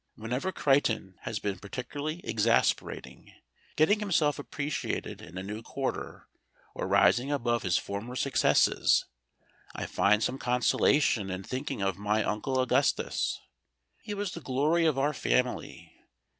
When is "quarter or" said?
5.61-6.87